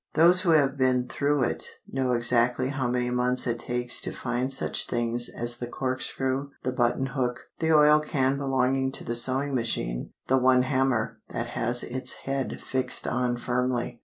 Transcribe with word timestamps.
Those 0.15 0.41
who 0.41 0.49
have 0.49 0.77
been 0.79 1.07
through 1.07 1.43
it 1.43 1.63
know 1.87 2.13
exactly 2.13 2.69
how 2.69 2.87
many 2.87 3.11
months 3.11 3.45
it 3.45 3.59
takes 3.59 4.01
to 4.01 4.11
find 4.11 4.51
such 4.51 4.87
things 4.87 5.29
as 5.29 5.57
the 5.59 5.67
corkscrew, 5.67 6.49
the 6.63 6.71
buttonhook, 6.73 7.41
the 7.59 7.71
oil 7.71 7.99
can 7.99 8.35
belonging 8.39 8.91
to 8.93 9.03
the 9.03 9.13
sewing 9.15 9.53
machine, 9.53 10.09
the 10.25 10.37
one 10.39 10.63
hammer 10.63 11.19
that 11.29 11.49
has 11.49 11.83
its 11.83 12.13
head 12.25 12.59
fixed 12.59 13.05
on 13.07 13.37
firmly. 13.37 13.99